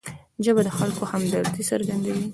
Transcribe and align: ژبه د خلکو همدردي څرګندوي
ژبه 0.45 0.61
د 0.65 0.69
خلکو 0.77 1.03
همدردي 1.11 1.63
څرګندوي 1.71 2.25